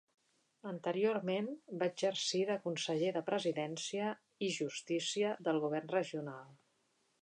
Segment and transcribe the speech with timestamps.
[0.69, 1.49] Anteriorment
[1.83, 4.11] va exercir de conseller de Presidència
[4.49, 6.55] i Justícia del govern regional.